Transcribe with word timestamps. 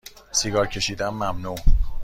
سیگار 0.31 0.65
کشیدن 0.67 1.09
ممنوع 1.13 1.57